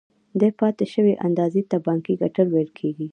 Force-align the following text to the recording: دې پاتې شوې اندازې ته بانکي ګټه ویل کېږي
دې 0.39 0.49
پاتې 0.59 0.85
شوې 0.93 1.13
اندازې 1.27 1.61
ته 1.69 1.77
بانکي 1.85 2.13
ګټه 2.21 2.43
ویل 2.51 2.69
کېږي 2.79 3.07